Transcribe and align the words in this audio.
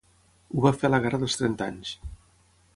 Ho 0.55 0.63
va 0.65 0.71
fer 0.77 0.89
a 0.89 0.91
la 0.93 0.99
Guerra 1.05 1.19
dels 1.25 1.37
Trenta 1.43 1.71
Anys. 1.75 1.95